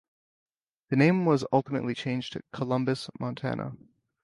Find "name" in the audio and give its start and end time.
0.95-1.25